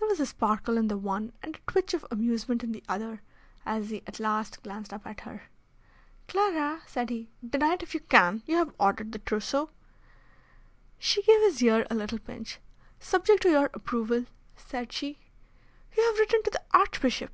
There 0.00 0.08
was 0.08 0.18
a 0.18 0.26
sparkle 0.26 0.76
in 0.76 0.88
the 0.88 0.96
one 0.98 1.32
and 1.44 1.54
a 1.54 1.70
twitch 1.70 1.94
of 1.94 2.04
amusement 2.10 2.64
in 2.64 2.72
the 2.72 2.82
other, 2.88 3.22
as 3.64 3.90
he 3.90 4.02
at 4.04 4.18
last 4.18 4.64
glanced 4.64 4.92
up 4.92 5.06
at 5.06 5.20
her. 5.20 5.42
"Clara," 6.26 6.82
said 6.88 7.08
he, 7.08 7.30
"deny 7.48 7.74
it 7.74 7.82
if 7.84 7.94
you 7.94 8.00
can! 8.00 8.42
You 8.46 8.56
have 8.56 8.74
ordered 8.80 9.12
the 9.12 9.20
trousseau." 9.20 9.70
She 10.98 11.22
gave 11.22 11.38
his 11.42 11.62
ear 11.62 11.86
a 11.88 11.94
little 11.94 12.18
pinch. 12.18 12.58
"Subject 12.98 13.42
to 13.42 13.48
your 13.50 13.70
approval," 13.72 14.24
said 14.56 14.90
she. 14.92 15.20
"You 15.96 16.02
have 16.02 16.18
written 16.18 16.42
to 16.42 16.50
the 16.50 16.62
Archbishop." 16.72 17.32